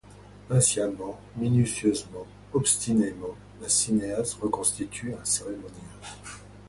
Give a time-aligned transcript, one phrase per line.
[0.49, 6.07] Patiemment, minutieusement, obstinément, la cinéaste reconstitue un cérémonial.